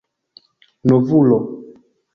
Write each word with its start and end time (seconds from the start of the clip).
novulo 0.89 1.39